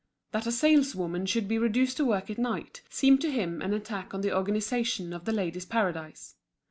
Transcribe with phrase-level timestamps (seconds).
[0.31, 4.15] That a saleswoman should be reduced to work at night, seemed to him an attack
[4.15, 6.37] on the organisation of The Ladies' Paradise.